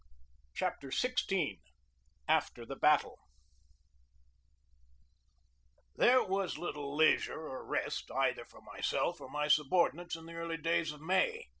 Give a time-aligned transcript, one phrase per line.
[0.55, 1.59] CHAPTER XVI
[2.27, 3.19] AFTER THE BATTLE
[5.95, 10.57] THERE was little leisure or rest, either for myself or my subordinates, in the early
[10.57, 11.45] days of May.